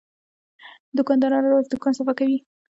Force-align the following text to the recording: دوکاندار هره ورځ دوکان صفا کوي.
دوکاندار 0.97 1.31
هره 1.37 1.49
ورځ 1.51 1.65
دوکان 1.69 1.93
صفا 1.99 2.13
کوي. 2.19 2.37